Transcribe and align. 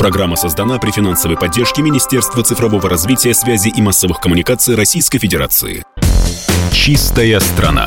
Программа 0.00 0.34
создана 0.34 0.78
при 0.78 0.92
финансовой 0.92 1.36
поддержке 1.36 1.82
Министерства 1.82 2.42
цифрового 2.42 2.88
развития, 2.88 3.34
связи 3.34 3.68
и 3.68 3.82
массовых 3.82 4.18
коммуникаций 4.18 4.74
Российской 4.74 5.18
Федерации. 5.18 5.84
Чистая 6.72 7.38
страна. 7.38 7.86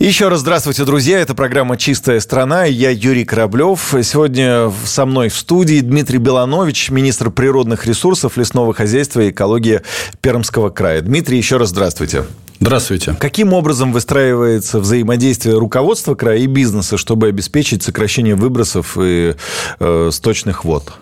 Еще 0.00 0.26
раз 0.26 0.40
здравствуйте, 0.40 0.84
друзья. 0.84 1.20
Это 1.20 1.36
программа 1.36 1.76
«Чистая 1.76 2.18
страна». 2.18 2.64
Я 2.64 2.90
Юрий 2.90 3.24
Кораблев. 3.24 3.94
Сегодня 4.02 4.72
со 4.84 5.06
мной 5.06 5.28
в 5.28 5.36
студии 5.36 5.78
Дмитрий 5.78 6.18
Беланович, 6.18 6.90
министр 6.90 7.30
природных 7.30 7.86
ресурсов, 7.86 8.36
лесного 8.36 8.74
хозяйства 8.74 9.20
и 9.20 9.30
экологии 9.30 9.82
Пермского 10.20 10.70
края. 10.70 11.00
Дмитрий, 11.00 11.38
еще 11.38 11.58
раз 11.58 11.68
здравствуйте. 11.68 12.24
Здравствуйте. 12.62 13.16
Каким 13.18 13.54
образом 13.54 13.92
выстраивается 13.92 14.78
взаимодействие 14.78 15.58
руководства 15.58 16.14
края 16.14 16.38
и 16.38 16.46
бизнеса, 16.46 16.96
чтобы 16.96 17.26
обеспечить 17.26 17.82
сокращение 17.82 18.36
выбросов 18.36 18.96
и 19.00 19.34
э, 19.80 20.10
сточных 20.12 20.64
вод? 20.64 20.92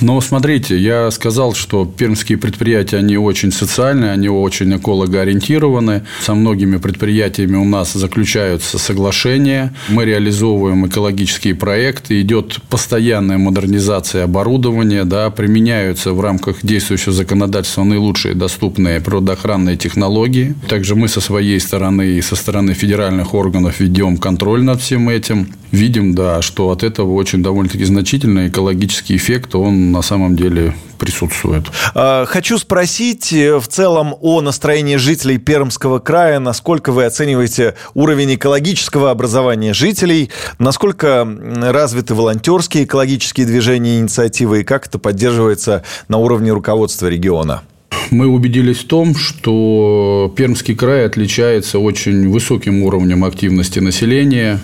Но 0.00 0.20
смотрите, 0.20 0.78
я 0.78 1.10
сказал, 1.10 1.54
что 1.54 1.84
пермские 1.84 2.38
предприятия, 2.38 2.98
они 2.98 3.16
очень 3.16 3.52
социальные, 3.52 4.12
они 4.12 4.28
очень 4.28 4.76
экологоориентированы. 4.76 6.02
Со 6.20 6.34
многими 6.34 6.78
предприятиями 6.78 7.56
у 7.56 7.64
нас 7.64 7.92
заключаются 7.92 8.78
соглашения. 8.78 9.74
Мы 9.88 10.04
реализовываем 10.04 10.86
экологические 10.86 11.54
проекты. 11.54 12.20
Идет 12.20 12.58
постоянная 12.68 13.38
модернизация 13.38 14.24
оборудования. 14.24 15.04
Да, 15.04 15.30
применяются 15.30 16.12
в 16.12 16.20
рамках 16.20 16.58
действующего 16.62 17.12
законодательства 17.12 17.84
наилучшие 17.84 18.34
доступные 18.34 19.00
природоохранные 19.00 19.76
технологии. 19.76 20.54
Также 20.68 20.94
мы 20.94 21.08
со 21.08 21.20
своей 21.20 21.60
стороны 21.60 22.12
и 22.12 22.22
со 22.22 22.36
стороны 22.36 22.74
федеральных 22.74 23.34
органов 23.34 23.80
ведем 23.80 24.16
контроль 24.16 24.62
над 24.62 24.80
всем 24.80 25.08
этим. 25.08 25.48
Видим, 25.72 26.14
да, 26.14 26.42
что 26.42 26.70
от 26.70 26.82
этого 26.82 27.14
очень 27.14 27.42
довольно-таки 27.42 27.84
значительный 27.84 28.48
экологический 28.48 29.14
эффект, 29.14 29.54
он 29.54 29.79
на 29.80 30.02
самом 30.02 30.36
деле 30.36 30.74
присутствует. 30.98 31.64
А, 31.94 32.26
хочу 32.26 32.58
спросить 32.58 33.32
э, 33.32 33.58
в 33.58 33.66
целом 33.66 34.14
о 34.20 34.40
настроении 34.40 34.96
жителей 34.96 35.38
Пермского 35.38 35.98
края. 35.98 36.38
Насколько 36.38 36.92
вы 36.92 37.04
оцениваете 37.04 37.74
уровень 37.94 38.34
экологического 38.34 39.10
образования 39.10 39.72
жителей? 39.72 40.30
Насколько 40.58 41.26
развиты 41.62 42.14
волонтерские 42.14 42.84
экологические 42.84 43.46
движения 43.46 43.96
и 43.96 44.00
инициативы? 44.00 44.60
И 44.60 44.64
как 44.64 44.86
это 44.86 44.98
поддерживается 44.98 45.84
на 46.08 46.18
уровне 46.18 46.52
руководства 46.52 47.06
региона? 47.06 47.62
Мы 48.10 48.26
убедились 48.26 48.78
в 48.78 48.86
том, 48.86 49.14
что 49.14 50.32
Пермский 50.36 50.74
край 50.74 51.06
отличается 51.06 51.78
очень 51.78 52.28
высоким 52.28 52.82
уровнем 52.82 53.24
активности 53.24 53.78
населения, 53.78 54.60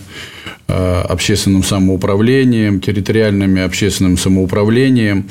э, 0.68 1.02
общественным 1.08 1.62
самоуправлением, 1.62 2.80
территориальным 2.80 3.64
общественным 3.64 4.18
самоуправлением. 4.18 5.28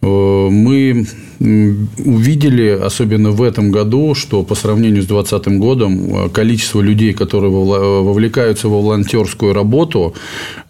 Э, 0.00 0.48
мы 0.50 1.06
увидели, 1.40 2.68
особенно 2.70 3.30
в 3.30 3.42
этом 3.42 3.70
году, 3.70 4.14
что 4.14 4.42
по 4.42 4.56
сравнению 4.56 5.02
с 5.02 5.06
2020 5.06 5.58
годом 5.58 6.26
э, 6.26 6.28
количество 6.30 6.80
людей, 6.80 7.12
которые 7.12 7.50
вовлекаются 7.52 8.68
во 8.68 8.80
волонтерскую 8.80 9.52
работу, 9.52 10.14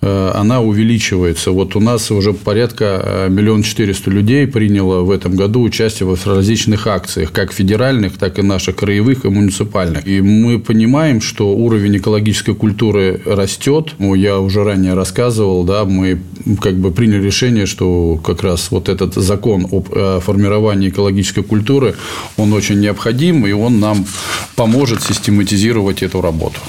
э, 0.02 0.30
она 0.34 0.60
увеличивается. 0.60 1.52
Вот 1.52 1.74
у 1.76 1.80
нас 1.80 2.10
уже 2.10 2.34
порядка 2.34 3.26
миллион 3.30 3.62
четыреста 3.62 4.10
людей 4.10 4.46
приняло 4.46 5.00
в 5.00 5.10
этом 5.10 5.36
году 5.36 5.62
участие 5.62 6.06
в 6.06 6.26
различных 6.26 6.86
акциях, 6.86 7.32
как 7.32 7.52
федеральных, 7.52 8.18
так 8.18 8.38
и 8.38 8.42
наших 8.42 8.76
краевых 8.76 9.24
и 9.24 9.28
муниципальных. 9.28 10.06
И 10.06 10.20
мы 10.20 10.58
понимаем, 10.58 11.22
что 11.22 11.54
уровень 11.54 11.96
экологической 11.96 12.54
культуры 12.54 13.20
растет. 13.24 13.94
Я 13.98 14.38
уже 14.38 14.64
ранее 14.64 14.94
рассказывал, 14.94 15.64
да, 15.64 15.84
мы 15.86 16.18
как 16.56 16.76
бы 16.76 16.90
приняли 16.90 17.24
решение, 17.24 17.66
что 17.66 18.16
как 18.16 18.42
раз 18.42 18.70
вот 18.70 18.88
этот 18.88 19.14
закон 19.14 19.66
о 19.70 20.20
формировании 20.20 20.88
экологической 20.88 21.42
культуры, 21.42 21.94
он 22.36 22.52
очень 22.52 22.80
необходим, 22.80 23.46
и 23.46 23.52
он 23.52 23.80
нам 23.80 24.06
поможет 24.56 25.02
систематизировать 25.02 26.02
эту 26.02 26.20
работу. 26.20 26.60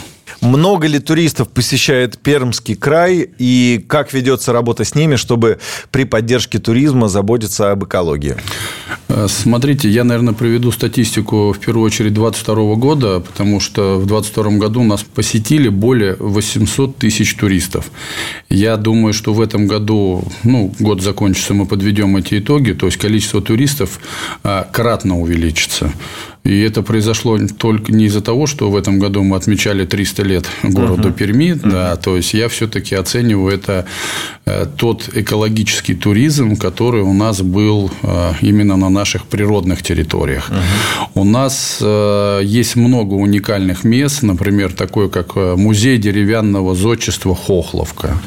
Много 0.41 0.87
ли 0.87 0.99
туристов 0.99 1.49
посещает 1.49 2.17
Пермский 2.17 2.75
край 2.75 3.29
и 3.37 3.83
как 3.87 4.13
ведется 4.13 4.53
работа 4.53 4.85
с 4.85 4.95
ними, 4.95 5.17
чтобы 5.17 5.59
при 5.91 6.05
поддержке 6.05 6.59
туризма 6.59 7.09
заботиться 7.09 7.71
об 7.71 7.83
экологии? 7.83 8.35
Э, 9.09 9.27
смотрите, 9.27 9.89
я, 9.89 10.03
наверное, 10.03 10.33
приведу 10.33 10.71
статистику 10.71 11.51
в 11.51 11.59
первую 11.59 11.85
очередь 11.85 12.13
2022 12.13 12.75
года, 12.75 13.19
потому 13.19 13.59
что 13.59 13.97
в 13.97 14.05
2022 14.05 14.59
году 14.59 14.83
нас 14.83 15.03
посетили 15.03 15.67
более 15.67 16.15
800 16.19 16.95
тысяч 16.97 17.35
туристов. 17.35 17.91
Я 18.49 18.77
думаю, 18.77 19.13
что 19.13 19.33
в 19.33 19.41
этом 19.41 19.67
году, 19.67 20.23
ну, 20.43 20.73
год 20.79 21.01
закончится, 21.01 21.53
мы 21.53 21.65
подведем 21.65 22.15
эти 22.15 22.39
итоги, 22.39 22.71
то 22.71 22.85
есть 22.85 22.97
количество 22.97 23.41
туристов 23.41 23.99
э, 24.43 24.63
кратно 24.71 25.19
увеличится. 25.19 25.91
И 26.49 26.61
это 26.61 26.81
произошло 26.81 27.37
только 27.59 27.91
не 27.91 28.05
из-за 28.05 28.21
того, 28.21 28.47
что 28.47 28.71
в 28.71 28.75
этом 28.75 28.97
году 28.97 29.21
мы 29.21 29.35
отмечали 29.35 29.85
300 29.85 30.23
лет 30.23 30.45
города 30.63 31.09
uh-huh. 31.09 31.13
Перми, 31.13 31.51
uh-huh. 31.51 31.69
да, 31.69 31.95
то 31.95 32.17
есть 32.17 32.33
я 32.33 32.47
все-таки 32.49 32.95
оцениваю 32.95 33.53
это 33.53 33.85
э, 34.45 34.65
тот 34.75 35.09
экологический 35.13 35.93
туризм, 35.93 36.55
который 36.55 37.03
у 37.03 37.13
нас 37.13 37.43
был 37.43 37.91
э, 38.01 38.31
именно 38.41 38.77
на 38.77 38.89
наших 38.89 39.25
природных 39.25 39.83
территориях. 39.83 40.49
Uh-huh. 40.49 41.09
У 41.13 41.23
нас 41.23 41.77
э, 41.81 42.41
есть 42.43 42.75
много 42.75 43.13
уникальных 43.13 43.83
мест, 43.83 44.23
например, 44.23 44.73
такое 44.73 45.07
как 45.07 45.35
музей 45.35 45.99
деревянного 45.99 46.73
зодчества 46.73 47.35
Хохловка. 47.35 48.17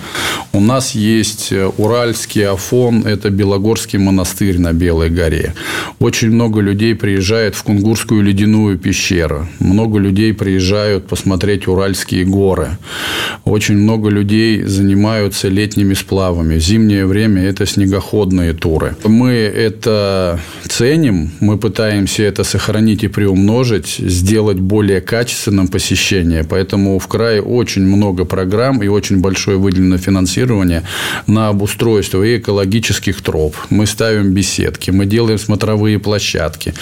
У 0.53 0.61
нас 0.61 0.95
есть 0.95 1.53
Уральский 1.77 2.47
Афон, 2.47 3.05
это 3.05 3.31
Белогорский 3.31 3.99
монастырь 3.99 4.61
на 4.61 4.73
Белой 4.73 5.11
горе. 5.11 5.55
Очень 5.99 6.31
много 6.31 6.61
людей 6.61 6.95
приезжает 6.95 7.57
в 7.57 7.63
Кунгурскую 7.65 8.12
Уральскую 8.13 8.23
ледяную 8.23 8.79
пещеру. 8.79 9.47
Много 9.59 9.99
людей 9.99 10.35
приезжают 10.35 11.07
посмотреть 11.07 11.67
Уральские 11.67 12.25
горы. 12.25 12.77
Очень 13.45 13.77
много 13.77 14.11
людей 14.11 14.63
занимаются 14.63 15.49
летними 15.49 15.95
сплавами. 15.95 16.59
В 16.59 16.61
зимнее 16.61 17.07
время 17.07 17.43
это 17.43 17.65
снегоходные 17.67 18.53
туры. 18.53 18.95
Мы 19.05 19.31
это 19.31 20.39
ценим, 20.69 21.31
мы 21.41 21.57
пытаемся 21.57 22.23
это 22.23 22.45
сохранить 22.45 23.05
и 23.05 23.09
приумножить, 23.09 23.97
сделать 23.99 24.61
более 24.61 25.01
качественным 25.01 25.69
посещение. 25.69 26.45
Поэтому 26.45 26.99
в 26.99 27.07
крае 27.07 27.41
очень 27.41 27.83
много 27.83 28.25
программ 28.25 28.83
и 28.83 28.89
очень 28.89 29.21
большое 29.21 29.57
выделено 29.57 29.99
финансирование 29.99 30.83
на 31.27 31.49
обустройство 31.49 32.23
и 32.23 32.37
экологических 32.37 33.23
троп. 33.23 33.57
Мы 33.71 33.87
ставим 33.87 34.33
беседки, 34.35 34.91
мы 34.91 35.07
делаем 35.07 35.39
смотровые 35.39 35.99
площадки. 35.99 36.75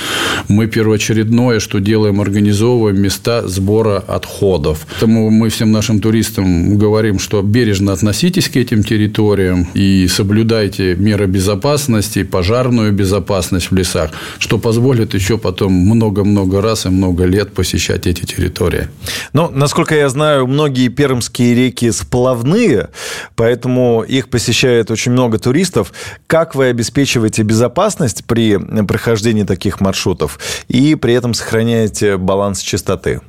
Мы 0.49 0.67
первоочередно 0.67 1.20
очередное, 1.21 1.61
что 1.61 1.81
делаем, 1.81 2.21
организовываем 2.21 3.01
места 3.01 3.47
сбора 3.47 3.99
отходов. 3.99 4.87
Поэтому 4.89 5.31
мы 5.31 5.51
всем 5.51 5.71
нашим 5.71 6.01
туристам 6.01 6.79
говорим, 6.79 7.19
что 7.19 7.43
бережно 7.43 7.93
относитесь 7.93 8.49
к 8.49 8.57
этим 8.57 8.83
территориям 8.83 9.69
и 9.75 10.09
соблюдайте 10.09 10.97
меры 10.97 11.27
безопасности, 11.27 12.23
пожарную 12.23 12.93
безопасность 12.93 13.71
в 13.71 13.75
лесах, 13.75 14.11
что 14.39 14.59
позволит 14.59 15.15
еще 15.15 15.37
потом 15.37 15.73
много-много 15.73 16.63
раз 16.63 16.87
и 16.87 16.89
много 16.89 17.27
лет 17.27 17.53
посещать 17.53 18.07
эти 18.07 18.25
территории. 18.25 18.89
Ну, 19.35 19.51
насколько 19.51 19.95
я 19.95 20.09
знаю, 20.09 20.47
многие 20.47 20.89
пермские 20.89 21.55
реки 21.55 21.91
сплавные, 21.93 22.89
поэтому 23.37 24.05
их 24.09 24.29
посещает 24.29 24.91
очень 24.91 25.13
много 25.13 25.39
туристов. 25.39 25.93
Как 26.27 26.55
вы 26.55 26.67
обеспечиваете 26.67 27.43
безопасность 27.43 28.25
при 28.25 28.59
прохождении 28.85 29.45
таких 29.45 29.81
маршрутов? 29.81 30.39
И 30.69 30.95
при 31.01 31.15
этом 31.15 31.35
сохраняете 31.35 32.17
баланс 32.17 32.61
чистоты. 32.61 33.21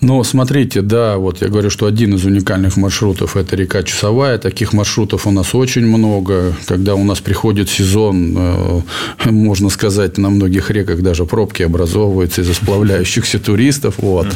Но 0.00 0.24
смотрите, 0.24 0.80
да, 0.80 1.18
вот 1.18 1.42
я 1.42 1.48
говорю, 1.48 1.68
что 1.68 1.84
один 1.84 2.14
из 2.14 2.24
уникальных 2.24 2.78
маршрутов– 2.78 3.36
это 3.36 3.54
река 3.54 3.82
Часовая. 3.82 4.38
Таких 4.38 4.72
маршрутов 4.72 5.26
у 5.26 5.30
нас 5.30 5.54
очень 5.54 5.84
много. 5.84 6.54
Когда 6.66 6.94
у 6.94 7.04
нас 7.04 7.20
приходит 7.20 7.68
сезон, 7.68 8.34
э, 8.36 8.80
можно 9.26 9.68
сказать, 9.68 10.16
на 10.16 10.30
многих 10.30 10.70
реках 10.70 11.02
даже 11.02 11.26
пробки 11.26 11.62
образовываются 11.62 12.40
из-за 12.40 12.54
сплавляющихся 12.54 13.38
туристов. 13.38 13.96
Вот. 13.98 14.28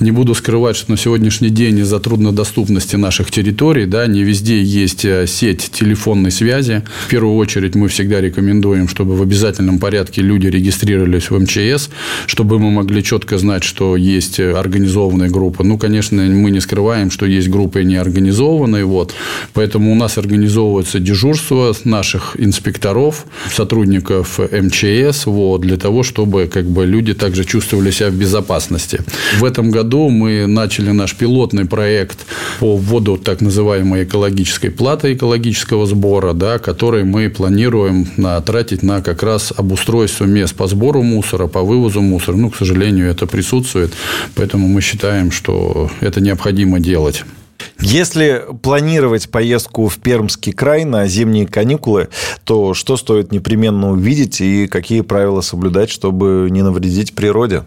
Не 0.00 0.10
буду 0.10 0.34
скрывать, 0.34 0.76
что 0.76 0.90
на 0.90 0.98
сегодняшний 0.98 1.48
день 1.48 1.78
из-за 1.78 1.98
труднодоступности 1.98 2.96
наших 2.96 3.30
территорий, 3.30 3.86
да, 3.86 4.06
не 4.06 4.22
везде 4.22 4.62
есть 4.62 5.06
э, 5.06 5.26
сеть 5.26 5.70
телефонной 5.72 6.30
связи. 6.30 6.82
В 7.06 7.08
первую 7.08 7.36
очередь 7.36 7.74
мы 7.74 7.88
всегда 7.88 8.20
рекомендуем, 8.20 8.86
чтобы 8.86 9.16
в 9.16 9.22
обязательном 9.22 9.78
порядке 9.78 10.20
люди 10.20 10.48
регистрировались 10.48 11.30
в 11.30 11.38
МЧС, 11.40 11.88
чтобы 12.26 12.58
мы 12.58 12.70
могли 12.70 13.02
четко 13.02 13.38
знать, 13.38 13.64
что 13.64 13.96
есть 13.96 14.38
организованные 14.40 15.05
организованные 15.06 15.30
группы. 15.30 15.64
Ну, 15.64 15.78
конечно, 15.78 16.22
мы 16.22 16.50
не 16.50 16.60
скрываем, 16.60 17.10
что 17.10 17.26
есть 17.26 17.48
группы 17.48 17.84
неорганизованные, 17.84 18.84
вот. 18.84 19.14
Поэтому 19.54 19.92
у 19.92 19.94
нас 19.94 20.18
организовывается 20.18 20.98
дежурство 20.98 21.74
наших 21.84 22.36
инспекторов, 22.38 23.26
сотрудников 23.52 24.38
МЧС, 24.38 25.26
вот, 25.26 25.60
для 25.60 25.76
того, 25.76 26.02
чтобы 26.02 26.46
как 26.52 26.64
бы, 26.64 26.86
люди 26.86 27.14
также 27.14 27.44
чувствовали 27.44 27.90
себя 27.90 28.10
в 28.10 28.14
безопасности. 28.14 29.00
В 29.38 29.44
этом 29.44 29.70
году 29.70 30.08
мы 30.08 30.46
начали 30.46 30.92
наш 30.92 31.14
пилотный 31.14 31.64
проект 31.64 32.18
по 32.60 32.76
вводу 32.76 33.16
так 33.16 33.40
называемой 33.40 34.04
экологической 34.04 34.70
платы 34.70 35.12
экологического 35.12 35.86
сбора, 35.86 36.32
да, 36.32 36.58
который 36.58 37.04
мы 37.04 37.28
планируем 37.28 38.06
на, 38.16 38.40
тратить 38.40 38.82
на 38.82 39.00
как 39.00 39.22
раз 39.22 39.52
обустройство 39.56 40.26
мест 40.26 40.54
по 40.54 40.66
сбору 40.66 41.02
мусора, 41.02 41.46
по 41.46 41.62
вывозу 41.62 42.00
мусора. 42.00 42.36
Ну, 42.36 42.50
к 42.50 42.56
сожалению, 42.56 43.10
это 43.10 43.26
присутствует, 43.26 43.92
поэтому 44.34 44.68
мы 44.68 44.80
считаем, 44.80 44.95
что 45.30 45.90
это 46.00 46.20
необходимо 46.20 46.80
делать. 46.80 47.24
Если 47.80 48.42
планировать 48.62 49.30
поездку 49.30 49.88
в 49.88 49.98
Пермский 49.98 50.52
край 50.52 50.84
на 50.84 51.06
зимние 51.06 51.46
каникулы, 51.46 52.08
то 52.44 52.74
что 52.74 52.96
стоит 52.96 53.32
непременно 53.32 53.92
увидеть 53.92 54.40
и 54.40 54.66
какие 54.66 55.02
правила 55.02 55.40
соблюдать, 55.40 55.90
чтобы 55.90 56.48
не 56.50 56.62
навредить 56.62 57.14
природе? 57.14 57.64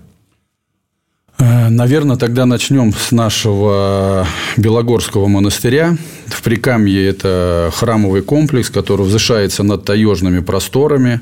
Э, 1.38 1.70
Наверное, 1.70 2.18
тогда 2.18 2.46
начнем 2.46 2.94
с 2.94 3.12
нашего 3.12 4.28
Белогорского 4.58 5.28
монастыря. 5.28 5.98
В 6.30 6.42
Прикамье 6.42 7.08
это 7.08 7.72
храмовый 7.74 8.22
комплекс, 8.22 8.70
который 8.70 9.02
возвышается 9.02 9.64
над 9.64 9.86
таежными 9.86 10.40
просторами. 10.40 11.22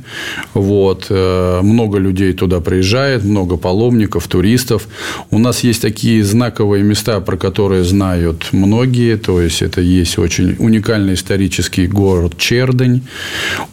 Вот. 0.54 1.08
Э, 1.10 1.62
много 1.62 1.98
людей 1.98 2.34
туда 2.34 2.60
приезжает, 2.60 3.24
много 3.24 3.58
паломников, 3.58 4.28
туристов. 4.28 4.88
У 5.32 5.40
нас 5.40 5.64
есть 5.64 5.82
такие 5.82 6.24
знаковые 6.24 6.84
места, 6.84 7.20
про 7.22 7.38
которые 7.38 7.84
знают 7.84 8.48
многие. 8.52 9.18
То 9.18 9.42
есть, 9.42 9.62
это 9.62 9.82
есть 9.82 10.18
очень 10.18 10.56
уникальный 10.60 11.14
исторический 11.14 11.88
город 11.88 12.38
Чердень. 12.38 13.08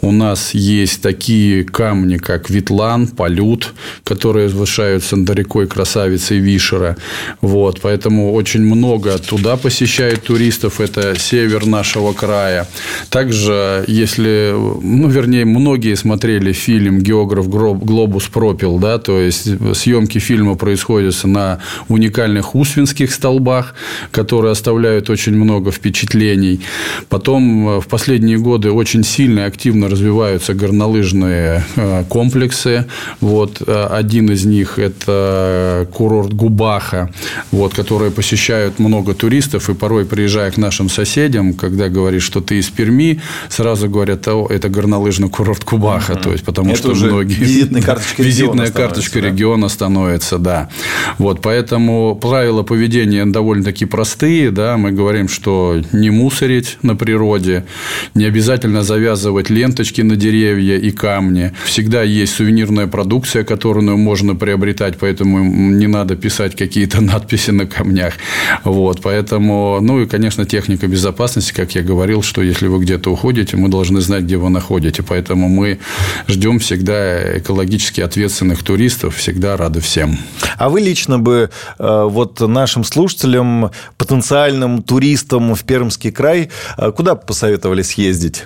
У 0.00 0.12
нас 0.12 0.54
есть 0.54 1.02
такие 1.02 1.64
камни, 1.64 2.16
как 2.16 2.50
Витлан, 2.50 3.08
Полют, 3.08 3.74
которые 4.04 4.48
возвышаются 4.48 5.16
над 5.16 5.30
рекой 5.30 5.66
Красавицей 5.66 6.38
Вишера. 6.38 6.96
Вот, 7.40 7.80
поэтому 7.80 8.32
очень 8.32 8.62
много 8.62 9.18
туда 9.18 9.56
посещают 9.56 10.22
туристов. 10.22 10.80
Это 10.80 11.14
север 11.24 11.66
нашего 11.66 12.12
края. 12.12 12.66
Также, 13.08 13.84
если, 13.88 14.54
ну, 14.54 15.08
вернее, 15.08 15.44
многие 15.44 15.96
смотрели 15.96 16.52
фильм 16.52 17.00
«Географ 17.00 17.48
Глобус 17.48 18.24
пропил», 18.24 18.78
да, 18.78 18.98
то 18.98 19.18
есть 19.18 19.48
съемки 19.74 20.18
фильма 20.18 20.54
происходят 20.54 21.14
на 21.24 21.58
уникальных 21.88 22.54
Усвинских 22.54 23.12
столбах, 23.12 23.74
которые 24.10 24.52
оставляют 24.52 25.10
очень 25.10 25.34
много 25.34 25.70
впечатлений. 25.70 26.60
Потом 27.08 27.68
э, 27.68 27.80
в 27.80 27.86
последние 27.86 28.38
годы 28.38 28.70
очень 28.70 29.04
сильно 29.04 29.40
и 29.40 29.42
активно 29.42 29.88
развиваются 29.88 30.54
горнолыжные 30.54 31.64
э, 31.76 32.04
комплексы. 32.08 32.86
Вот 33.20 33.62
э, 33.66 33.86
один 33.90 34.30
из 34.30 34.44
них– 34.44 34.78
это 34.78 35.88
курорт 35.92 36.32
Губаха, 36.34 37.10
вот, 37.52 37.74
которые 37.74 38.10
посещают 38.10 38.78
много 38.78 39.14
туристов, 39.14 39.70
и 39.70 39.74
порой, 39.74 40.04
приезжая 40.04 40.50
к 40.50 40.56
нашим 40.56 40.88
соседям, 40.88 41.13
когда 41.54 41.88
говоришь, 41.88 42.22
что 42.22 42.40
ты 42.40 42.58
из 42.58 42.68
Перми, 42.68 43.20
сразу 43.48 43.88
говорят, 43.88 44.26
о, 44.28 44.46
это 44.48 44.68
горнолыжный 44.68 45.28
курорт 45.28 45.64
Губаха, 45.64 46.16
то 46.16 46.32
есть, 46.32 46.44
потому 46.44 46.70
это 46.70 46.78
что 46.78 46.90
уже 46.90 47.06
многие... 47.06 47.34
визитной 47.34 47.82
карточкой 47.82 48.26
Визитная 48.26 48.66
региона 48.66 48.72
карточка 48.72 49.20
да. 49.20 49.26
региона 49.28 49.68
становится, 49.68 50.38
да. 50.38 50.68
Вот, 51.18 51.40
поэтому 51.40 52.16
правила 52.16 52.62
поведения 52.62 53.24
довольно-таки 53.26 53.84
простые, 53.84 54.50
да, 54.50 54.76
мы 54.76 54.92
говорим, 54.92 55.28
что 55.28 55.80
не 55.92 56.10
мусорить 56.10 56.78
на 56.82 56.96
природе, 56.96 57.64
не 58.14 58.24
обязательно 58.24 58.82
завязывать 58.82 59.50
ленточки 59.50 60.00
на 60.02 60.16
деревья 60.16 60.76
и 60.78 60.90
камни. 60.90 61.52
Всегда 61.64 62.02
есть 62.02 62.34
сувенирная 62.34 62.86
продукция, 62.86 63.44
которую 63.44 63.96
можно 63.96 64.34
приобретать, 64.34 64.98
поэтому 64.98 65.44
не 65.44 65.86
надо 65.86 66.16
писать 66.16 66.56
какие-то 66.56 67.00
надписи 67.00 67.50
на 67.50 67.66
камнях. 67.66 68.14
Вот, 68.64 69.00
поэтому, 69.02 69.78
ну 69.80 70.00
и, 70.00 70.06
конечно, 70.06 70.44
техника 70.44 70.86
безопасности, 70.86 71.03
как 71.52 71.74
я 71.74 71.82
говорил, 71.82 72.22
что 72.22 72.42
если 72.42 72.66
вы 72.68 72.82
где-то 72.82 73.10
уходите, 73.10 73.56
мы 73.56 73.68
должны 73.68 74.00
знать, 74.00 74.24
где 74.24 74.36
вы 74.36 74.50
находите. 74.50 75.02
Поэтому 75.02 75.48
мы 75.48 75.78
ждем 76.28 76.58
всегда 76.58 77.38
экологически 77.38 78.00
ответственных 78.00 78.62
туристов, 78.62 79.16
всегда 79.16 79.56
рады 79.56 79.80
всем. 79.80 80.18
А 80.56 80.68
вы 80.68 80.80
лично 80.80 81.18
бы 81.18 81.50
э, 81.78 82.04
вот 82.08 82.40
нашим 82.40 82.84
слушателям, 82.84 83.70
потенциальным 83.96 84.82
туристам 84.82 85.54
в 85.54 85.64
Пермский 85.64 86.10
край, 86.10 86.50
э, 86.78 86.92
куда 86.92 87.14
посоветовали 87.14 87.82
съездить? 87.82 88.44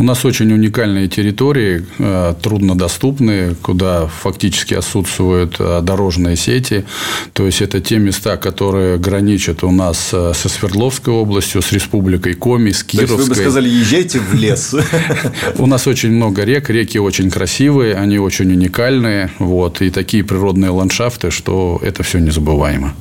У 0.00 0.04
нас 0.04 0.24
очень 0.24 0.52
уникальные 0.52 1.08
территории, 1.08 1.84
э, 1.98 2.34
труднодоступные, 2.40 3.56
куда 3.60 4.06
фактически 4.06 4.74
отсутствуют 4.74 5.56
э, 5.58 5.80
дорожные 5.82 6.36
сети. 6.36 6.84
То 7.32 7.46
есть, 7.46 7.62
это 7.62 7.80
те 7.80 7.98
места, 7.98 8.36
которые 8.36 8.98
граничат 8.98 9.64
у 9.64 9.72
нас 9.72 10.10
э, 10.12 10.32
со 10.34 10.48
Свердловской 10.48 11.12
областью, 11.12 11.62
с 11.62 11.72
Республикой 11.72 12.34
Коми, 12.34 12.70
с 12.70 12.84
То 12.84 13.00
есть, 13.00 13.08
Кировской. 13.08 13.24
вы 13.24 13.28
бы 13.28 13.34
сказали, 13.34 13.68
езжайте 13.68 14.20
в 14.20 14.34
лес. 14.34 14.72
У 15.58 15.66
нас 15.66 15.88
очень 15.88 16.12
много 16.12 16.44
рек, 16.44 16.70
реки 16.70 16.98
очень 16.98 17.28
красивые, 17.28 17.96
они 17.96 18.18
очень 18.18 18.52
уникальные, 18.52 19.30
вот, 19.40 19.82
и 19.82 19.90
такие 19.90 20.22
природные 20.22 20.70
ландшафты, 20.70 21.32
что 21.32 21.80
это 21.82 22.04
все 22.04 22.20
незабываемо. 22.20 22.94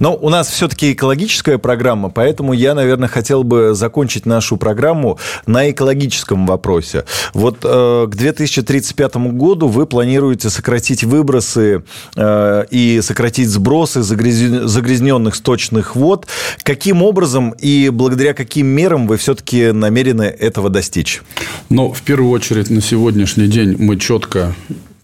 Но 0.00 0.14
у 0.14 0.28
нас 0.28 0.48
все-таки 0.48 0.92
экологическая 0.92 1.58
программа, 1.58 2.10
поэтому 2.10 2.52
я, 2.52 2.74
наверное, 2.74 3.08
хотел 3.08 3.44
бы 3.44 3.74
закончить 3.74 4.26
нашу 4.26 4.56
программу 4.56 5.18
на 5.46 5.70
экологическом 5.70 6.46
вопросе. 6.46 7.04
Вот 7.34 7.58
э, 7.64 8.06
к 8.10 8.14
2035 8.14 9.16
году 9.16 9.68
вы 9.68 9.86
планируете 9.86 10.50
сократить 10.50 11.04
выбросы 11.04 11.82
э, 12.16 12.64
и 12.70 13.00
сократить 13.02 13.48
сбросы 13.48 14.00
загряз- 14.00 14.66
загрязненных 14.66 15.34
сточных 15.34 15.96
вод. 15.96 16.26
Каким 16.62 17.02
образом 17.02 17.54
и 17.58 17.90
благодаря 17.90 18.34
каким 18.34 18.66
мерам 18.66 19.06
вы 19.06 19.16
все-таки 19.16 19.72
намерены 19.72 20.22
этого 20.22 20.70
достичь? 20.70 21.22
Но 21.68 21.92
в 21.92 22.02
первую 22.02 22.30
очередь 22.30 22.70
на 22.70 22.80
сегодняшний 22.80 23.46
день 23.46 23.76
мы 23.78 23.96
четко 23.96 24.54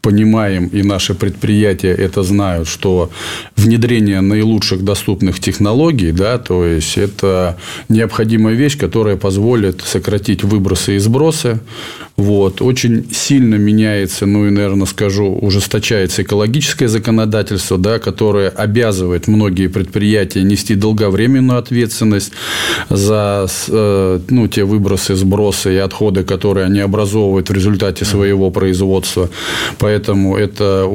понимаем, 0.04 0.66
и 0.66 0.82
наши 0.82 1.14
предприятия 1.14 1.94
это 2.06 2.22
знают, 2.22 2.68
что 2.68 3.10
внедрение 3.56 4.20
наилучших 4.20 4.84
доступных 4.84 5.40
технологий, 5.40 6.12
да, 6.12 6.38
то 6.38 6.66
есть 6.66 6.98
это 6.98 7.56
необходимая 7.88 8.54
вещь, 8.54 8.78
которая 8.78 9.16
позволит 9.16 9.80
сократить 9.80 10.44
выбросы 10.44 10.96
и 10.96 10.98
сбросы. 10.98 11.58
Вот. 12.16 12.62
Очень 12.62 13.06
сильно 13.12 13.56
меняется, 13.56 14.24
ну 14.24 14.46
и, 14.46 14.50
наверное, 14.50 14.86
скажу, 14.86 15.26
ужесточается 15.26 16.22
экологическое 16.22 16.86
законодательство, 16.88 17.76
да, 17.76 17.98
которое 17.98 18.50
обязывает 18.50 19.26
многие 19.26 19.66
предприятия 19.66 20.42
нести 20.42 20.76
долговременную 20.76 21.58
ответственность 21.58 22.30
за 22.88 23.48
э, 23.68 24.20
ну, 24.28 24.46
те 24.48 24.62
выбросы, 24.62 25.16
сбросы 25.16 25.74
и 25.74 25.78
отходы, 25.78 26.22
которые 26.22 26.66
они 26.66 26.78
образовывают 26.80 27.50
в 27.50 27.52
результате 27.52 28.04
своего 28.04 28.50
производства. 28.50 29.28
Поэтому 29.78 30.36
это 30.36 30.88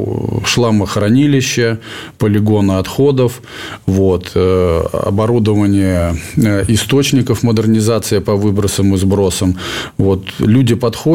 шламохранилище, 0.45 1.79
полигоны 2.17 2.73
отходов, 2.73 3.41
вот, 3.85 4.31
э, 4.35 4.83
оборудование 4.93 6.15
э, 6.37 6.63
источников, 6.69 7.43
модернизация 7.43 8.21
по 8.21 8.35
выбросам 8.37 8.93
и 8.95 8.97
сбросам. 8.97 9.57
Вот, 9.97 10.23
люди 10.39 10.75
подходят, 10.75 11.08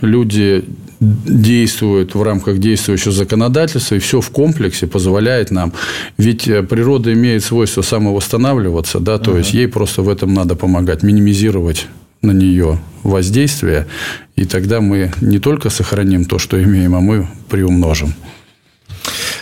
люди 0.00 0.64
действуют 1.00 2.14
в 2.14 2.22
рамках 2.22 2.58
действующего 2.58 3.12
законодательства, 3.12 3.94
и 3.94 3.98
все 3.98 4.20
в 4.20 4.30
комплексе 4.30 4.86
позволяет 4.86 5.50
нам. 5.50 5.72
Ведь 6.16 6.48
э, 6.48 6.62
природа 6.62 7.12
имеет 7.12 7.44
свойство 7.44 7.82
самовосстанавливаться, 7.82 8.98
да, 8.98 9.18
то 9.18 9.32
uh-huh. 9.32 9.38
есть 9.38 9.54
ей 9.54 9.68
просто 9.68 10.02
в 10.02 10.08
этом 10.08 10.34
надо 10.34 10.56
помогать, 10.56 11.04
минимизировать 11.04 11.86
на 12.20 12.32
нее 12.32 12.80
воздействие, 13.04 13.86
и 14.34 14.44
тогда 14.44 14.80
мы 14.80 15.12
не 15.20 15.38
только 15.38 15.70
сохраним 15.70 16.24
то, 16.24 16.38
что 16.38 16.60
имеем, 16.60 16.96
а 16.96 17.00
мы 17.00 17.28
приумножим. 17.48 18.14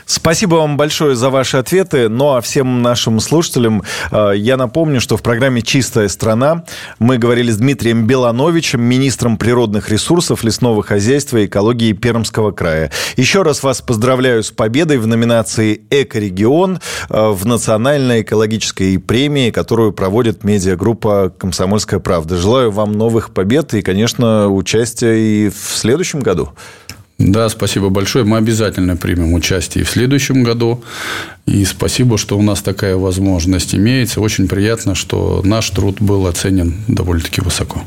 Спасибо 0.08 0.54
вам 0.54 0.76
большое 0.76 1.16
за 1.16 1.30
ваши 1.30 1.56
ответы. 1.56 2.08
Ну 2.08 2.34
а 2.34 2.40
всем 2.40 2.80
нашим 2.80 3.18
слушателям 3.18 3.82
э, 4.12 4.34
я 4.36 4.56
напомню, 4.56 5.00
что 5.00 5.16
в 5.16 5.22
программе 5.22 5.62
«Чистая 5.62 6.06
страна» 6.06 6.62
мы 7.00 7.18
говорили 7.18 7.50
с 7.50 7.56
Дмитрием 7.56 8.06
Белановичем, 8.06 8.80
министром 8.82 9.36
природных 9.36 9.90
ресурсов, 9.90 10.44
лесного 10.44 10.84
хозяйства 10.84 11.38
и 11.38 11.46
экологии 11.46 11.92
Пермского 11.92 12.52
края. 12.52 12.92
Еще 13.16 13.42
раз 13.42 13.64
вас 13.64 13.82
поздравляю 13.82 14.44
с 14.44 14.52
победой 14.52 14.98
в 14.98 15.08
номинации 15.08 15.82
«Экорегион» 15.90 16.78
э, 17.10 17.28
в 17.30 17.44
национальной 17.44 18.22
экологической 18.22 19.00
премии, 19.00 19.50
которую 19.50 19.92
проводит 19.92 20.44
медиагруппа 20.44 21.32
«Комсомольская 21.36 21.98
правда». 21.98 22.36
Желаю 22.36 22.70
вам 22.70 22.92
новых 22.92 23.34
побед 23.34 23.75
и, 23.75 23.82
конечно, 23.82 24.50
участия 24.50 25.16
и 25.16 25.48
в 25.48 25.76
следующем 25.76 26.20
году. 26.20 26.50
Да, 27.18 27.49
спасибо 27.49 27.88
большое. 27.88 28.25
Мы 28.25 28.37
обязательно 28.37 28.96
примем 28.96 29.32
участие 29.32 29.85
в 29.85 29.90
следующем 29.90 30.42
году. 30.42 30.85
И 31.46 31.64
спасибо, 31.64 32.18
что 32.18 32.38
у 32.38 32.42
нас 32.42 32.61
такая 32.61 32.96
возможность 32.96 33.75
имеется. 33.75 34.20
Очень 34.20 34.49
приятно, 34.49 34.94
что 34.94 35.40
наш 35.44 35.70
труд 35.70 36.00
был 36.00 36.26
оценен 36.26 36.75
довольно-таки 36.88 37.40
высоко. 37.40 37.82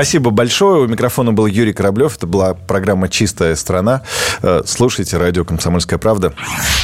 Спасибо 0.00 0.30
большое. 0.30 0.84
У 0.84 0.86
микрофона 0.86 1.30
был 1.34 1.44
Юрий 1.44 1.74
Кораблев. 1.74 2.16
Это 2.16 2.26
была 2.26 2.54
программа 2.54 3.10
«Чистая 3.10 3.54
страна». 3.54 4.00
Э, 4.40 4.62
слушайте 4.64 5.18
радио 5.18 5.44
«Комсомольская 5.44 5.98
правда». 5.98 6.32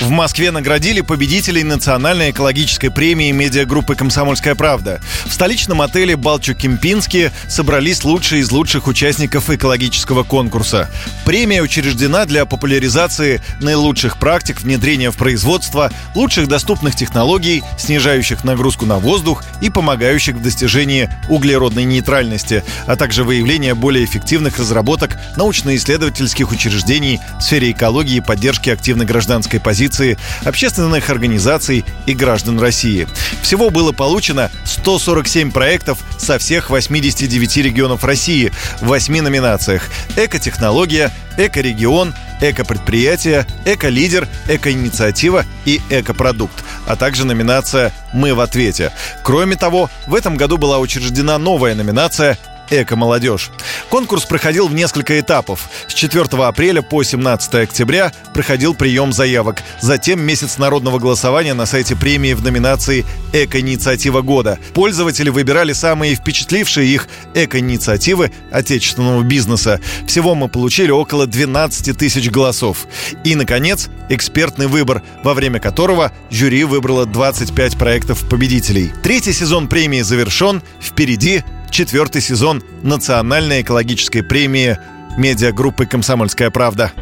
В 0.02 0.10
Москве 0.10 0.50
наградили 0.50 1.00
победителей 1.00 1.64
национальной 1.64 2.32
экологической 2.32 2.90
премии 2.90 3.30
медиагруппы 3.30 3.94
«Комсомольская 3.94 4.54
правда». 4.54 5.00
В 5.24 5.32
столичном 5.32 5.80
отеле 5.80 6.14
«Балчук-Кемпински» 6.14 7.32
собрались 7.48 8.04
лучшие 8.04 8.42
из 8.42 8.52
лучших 8.52 8.86
участников 8.86 9.48
экологического 9.48 10.22
конкурса. 10.22 10.90
Премия 11.24 11.62
учреждена 11.62 12.26
для 12.26 12.44
популяризации 12.44 13.40
наилучших 13.62 14.18
практик 14.18 14.60
внедрения 14.60 15.10
в 15.10 15.16
производство 15.16 15.90
лучших 16.14 16.48
доступных 16.48 16.94
технологий, 16.94 17.64
снижающих 17.78 18.44
нагрузку 18.44 18.84
на 18.84 18.98
воздух 18.98 19.42
и 19.62 19.70
помогающих 19.70 20.36
в 20.36 20.42
достижении 20.42 21.08
углеродной 21.30 21.84
нейтральности, 21.84 22.62
а 22.86 22.96
а 23.05 23.05
также 23.06 23.22
выявление 23.22 23.76
более 23.76 24.04
эффективных 24.04 24.58
разработок 24.58 25.16
научно-исследовательских 25.36 26.50
учреждений 26.50 27.20
в 27.38 27.40
сфере 27.40 27.70
экологии 27.70 28.18
поддержки 28.18 28.68
активной 28.68 29.06
гражданской 29.06 29.60
позиции, 29.60 30.18
общественных 30.44 31.08
организаций 31.08 31.84
и 32.06 32.14
граждан 32.14 32.58
России. 32.58 33.06
Всего 33.42 33.70
было 33.70 33.92
получено 33.92 34.50
147 34.64 35.52
проектов 35.52 36.00
со 36.18 36.40
всех 36.40 36.68
89 36.68 37.58
регионов 37.58 38.02
России 38.02 38.50
в 38.80 38.86
8 38.86 39.20
номинациях 39.20 39.88
«Экотехнология», 40.16 41.12
«Экорегион», 41.36 42.12
«Экопредприятие», 42.40 43.46
«Эколидер», 43.64 44.26
«Экоинициатива» 44.48 45.44
и 45.64 45.80
«Экопродукт», 45.90 46.64
а 46.88 46.96
также 46.96 47.24
номинация 47.24 47.92
«Мы 48.12 48.34
в 48.34 48.40
ответе». 48.40 48.90
Кроме 49.22 49.54
того, 49.54 49.90
в 50.08 50.14
этом 50.16 50.36
году 50.36 50.56
была 50.56 50.80
учреждена 50.80 51.38
новая 51.38 51.76
номинация 51.76 52.36
«Эко-молодежь». 52.70 53.50
Конкурс 53.90 54.24
проходил 54.24 54.68
в 54.68 54.74
несколько 54.74 55.18
этапов. 55.20 55.68
С 55.88 55.94
4 55.94 56.24
апреля 56.44 56.82
по 56.82 57.02
17 57.02 57.54
октября 57.54 58.12
проходил 58.34 58.74
прием 58.74 59.12
заявок. 59.12 59.62
Затем 59.80 60.20
месяц 60.20 60.58
народного 60.58 60.98
голосования 60.98 61.54
на 61.54 61.66
сайте 61.66 61.96
премии 61.96 62.34
в 62.34 62.42
номинации 62.42 63.04
«Эко-инициатива 63.32 64.22
года». 64.22 64.58
Пользователи 64.74 65.30
выбирали 65.30 65.72
самые 65.72 66.14
впечатлившие 66.14 66.88
их 66.88 67.08
эко-инициативы 67.34 68.32
отечественного 68.50 69.22
бизнеса. 69.22 69.80
Всего 70.06 70.34
мы 70.34 70.48
получили 70.48 70.90
около 70.90 71.26
12 71.26 71.96
тысяч 71.96 72.30
голосов. 72.30 72.86
И, 73.24 73.34
наконец, 73.34 73.88
экспертный 74.08 74.66
выбор, 74.66 75.02
во 75.22 75.34
время 75.34 75.60
которого 75.60 76.12
жюри 76.30 76.64
выбрало 76.64 77.06
25 77.06 77.76
проектов 77.76 78.28
победителей. 78.28 78.92
Третий 79.02 79.32
сезон 79.32 79.68
премии 79.68 80.02
завершен. 80.02 80.62
Впереди 80.80 81.42
четвертый 81.70 82.20
сезон 82.20 82.62
национальной 82.82 83.62
экологической 83.62 84.22
премии 84.22 84.78
медиагруппы 85.16 85.86
«Комсомольская 85.86 86.50
правда». 86.50 86.92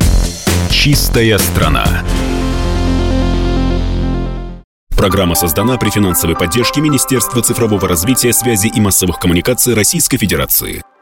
Чистая 0.70 1.38
страна. 1.38 2.04
Программа 4.96 5.34
создана 5.34 5.76
при 5.76 5.90
финансовой 5.90 6.36
поддержке 6.36 6.80
Министерства 6.80 7.42
цифрового 7.42 7.88
развития, 7.88 8.32
связи 8.32 8.68
и 8.68 8.80
массовых 8.80 9.18
коммуникаций 9.18 9.74
Российской 9.74 10.18
Федерации. 10.18 10.84